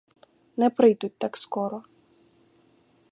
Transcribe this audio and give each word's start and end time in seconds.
Не 0.57 0.69
прийдуть 0.71 1.17
так 1.17 1.37
скоро. 1.37 1.83